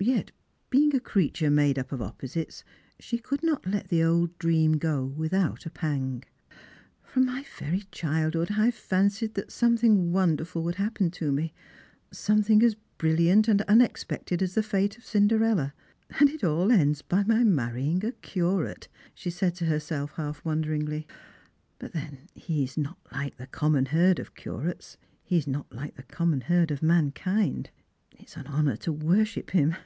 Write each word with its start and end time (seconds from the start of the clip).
Yet 0.00 0.30
being 0.70 0.94
a 0.94 1.00
creature 1.00 1.50
made 1.50 1.76
up 1.78 1.90
of 1.90 2.00
opposites, 2.00 2.62
she 3.00 3.18
could 3.18 3.42
not 3.42 3.66
let 3.66 3.88
the 3.88 4.02
old 4.04 4.38
dream 4.38 4.78
go 4.78 5.04
without 5.04 5.66
a 5.66 5.70
pang._ 5.70 6.22
"From 7.02 7.24
my 7.26 7.44
very 7.58 7.82
childhood 7.90 8.52
I 8.52 8.66
have 8.66 8.74
fancied 8.76 9.34
that 9.34 9.50
something 9.50 10.12
wonderful 10.12 10.62
would 10.62 10.76
happen 10.76 11.10
to 11.10 11.32
me, 11.32 11.52
Bomething 12.12 12.62
as 12.62 12.76
brillliant 12.96 13.48
and 13.48 13.60
unexpected 13.62 14.40
as 14.40 14.54
the 14.54 14.62
fate 14.62 14.96
of 14.96 15.04
Cinderella: 15.04 15.74
and 16.20 16.30
it 16.30 16.44
all 16.44 16.70
ends 16.70 17.02
by 17.02 17.24
my 17.24 17.42
marrying 17.42 18.04
a 18.04 18.12
curate!" 18.12 18.86
she 19.16 19.30
said 19.30 19.54
to 19.56 19.64
herself 19.66 20.12
half 20.12 20.42
wonderingly." 20.44 21.08
But 21.80 21.92
then 21.92 22.28
he 22.36 22.62
is 22.62 22.78
not 22.78 23.02
Hke 23.12 23.34
the 23.36 23.48
common 23.48 23.86
herd 23.86 24.20
of 24.20 24.36
curates, 24.36 24.96
he 25.24 25.36
is 25.38 25.48
not 25.48 25.70
like 25.72 25.96
the 25.96 26.04
common 26.04 26.42
herd 26.42 26.70
of 26.70 26.84
mankind. 26.84 27.70
It 28.18 28.26
is 28.30 28.36
an 28.36 28.46
honour 28.48 28.76
to 28.78 28.92
worship 28.92 29.48
Mm." 29.52 29.76